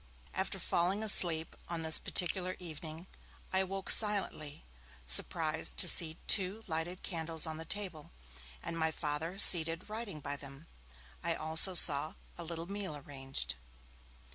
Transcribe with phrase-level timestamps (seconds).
[0.33, 3.05] After falling asleep on this particular evening,
[3.53, 4.65] I awoke silently,
[5.05, 8.11] surprised to see two lighted candles on the table,
[8.63, 10.65] and my Father seated writing by them.
[11.23, 13.53] I also saw a little meal arranged.